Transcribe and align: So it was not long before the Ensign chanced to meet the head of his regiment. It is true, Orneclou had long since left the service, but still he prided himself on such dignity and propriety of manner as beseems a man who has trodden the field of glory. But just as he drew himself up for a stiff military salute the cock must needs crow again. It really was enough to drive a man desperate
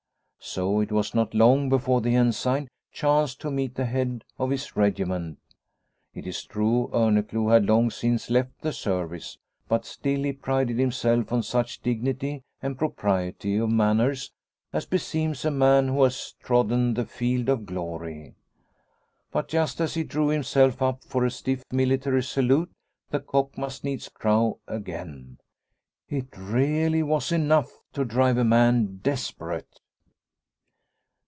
So 0.43 0.79
it 0.79 0.91
was 0.91 1.13
not 1.13 1.35
long 1.35 1.69
before 1.69 2.01
the 2.01 2.15
Ensign 2.15 2.67
chanced 2.91 3.39
to 3.41 3.51
meet 3.51 3.75
the 3.75 3.85
head 3.85 4.23
of 4.39 4.49
his 4.49 4.75
regiment. 4.75 5.37
It 6.15 6.25
is 6.25 6.43
true, 6.45 6.89
Orneclou 6.91 7.51
had 7.53 7.67
long 7.67 7.91
since 7.91 8.27
left 8.31 8.59
the 8.61 8.73
service, 8.73 9.37
but 9.69 9.85
still 9.85 10.23
he 10.23 10.33
prided 10.33 10.79
himself 10.79 11.31
on 11.31 11.43
such 11.43 11.83
dignity 11.83 12.41
and 12.59 12.75
propriety 12.75 13.55
of 13.57 13.69
manner 13.69 14.15
as 14.73 14.85
beseems 14.87 15.45
a 15.45 15.51
man 15.51 15.89
who 15.89 16.01
has 16.03 16.33
trodden 16.41 16.95
the 16.95 17.05
field 17.05 17.47
of 17.47 17.67
glory. 17.67 18.33
But 19.31 19.47
just 19.47 19.79
as 19.79 19.93
he 19.93 20.03
drew 20.03 20.29
himself 20.29 20.81
up 20.81 21.03
for 21.03 21.23
a 21.23 21.29
stiff 21.29 21.63
military 21.71 22.23
salute 22.23 22.71
the 23.11 23.19
cock 23.19 23.55
must 23.59 23.83
needs 23.83 24.09
crow 24.09 24.59
again. 24.67 25.37
It 26.09 26.35
really 26.35 27.03
was 27.03 27.31
enough 27.31 27.71
to 27.93 28.03
drive 28.03 28.39
a 28.39 28.43
man 28.43 28.97
desperate 29.03 29.79